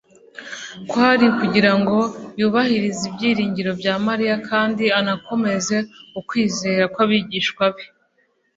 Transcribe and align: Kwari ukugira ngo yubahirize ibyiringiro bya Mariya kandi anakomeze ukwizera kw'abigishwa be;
Kwari 0.89 1.21
ukugira 1.31 1.71
ngo 1.79 1.97
yubahirize 2.39 3.01
ibyiringiro 3.09 3.71
bya 3.81 3.95
Mariya 4.07 4.35
kandi 4.49 4.85
anakomeze 4.99 5.75
ukwizera 6.19 6.83
kw'abigishwa 6.93 7.65
be; 7.75 7.85